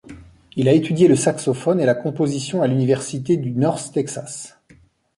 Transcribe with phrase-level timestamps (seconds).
[0.55, 4.59] Il a étudié le saxophone et la composition à l'Universite ddu North Texas.